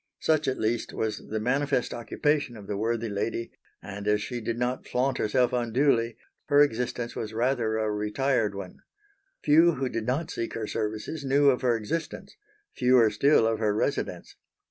Such 0.19 0.47
at 0.47 0.57
least 0.59 0.93
was 0.93 1.27
the 1.29 1.39
manifest 1.39 1.93
occupation 1.93 2.57
of 2.57 2.65
the 2.65 2.75
worthy 2.75 3.07
lady, 3.07 3.51
and 3.83 4.07
as 4.07 4.19
she 4.19 4.41
did 4.41 4.57
not 4.57 4.87
flaunt 4.87 5.19
herself 5.19 5.53
unduly, 5.53 6.17
her 6.45 6.59
existence 6.59 7.15
was 7.15 7.35
rather 7.35 7.77
a 7.77 7.91
retired 7.91 8.55
one. 8.55 8.79
Few 9.43 9.73
who 9.73 9.89
did 9.89 10.07
not 10.07 10.31
seek 10.31 10.55
her 10.55 10.65
services 10.65 11.23
knew 11.23 11.51
of 11.51 11.61
her 11.61 11.77
existence, 11.77 12.35
fewer 12.73 13.11
still 13.11 13.45
of 13.45 13.59
her 13.59 13.75
residence. 13.75 14.35